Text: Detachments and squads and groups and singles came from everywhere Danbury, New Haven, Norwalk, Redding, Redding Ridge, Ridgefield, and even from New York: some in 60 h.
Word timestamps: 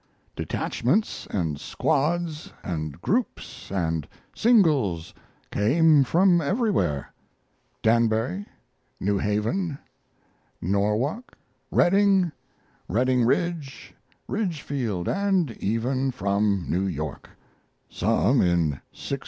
Detachments 0.35 1.27
and 1.29 1.59
squads 1.59 2.51
and 2.63 2.99
groups 3.03 3.71
and 3.71 4.07
singles 4.35 5.13
came 5.51 6.03
from 6.03 6.41
everywhere 6.41 7.13
Danbury, 7.83 8.47
New 8.99 9.19
Haven, 9.19 9.77
Norwalk, 10.59 11.37
Redding, 11.69 12.31
Redding 12.87 13.23
Ridge, 13.25 13.93
Ridgefield, 14.27 15.07
and 15.07 15.51
even 15.57 16.09
from 16.09 16.65
New 16.67 16.87
York: 16.87 17.29
some 17.87 18.41
in 18.41 18.81
60 18.91 19.13
h. 19.17 19.19